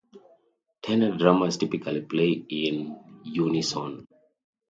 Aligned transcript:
Tenor 0.81 1.15
drummers 1.15 1.57
typically 1.57 2.01
play 2.01 2.31
in 2.31 3.21
unison. 3.23 4.07